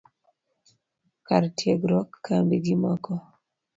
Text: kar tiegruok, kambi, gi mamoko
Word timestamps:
kar 1.27 1.43
tiegruok, 1.57 2.09
kambi, 2.25 2.55
gi 2.63 2.75
mamoko 2.81 3.13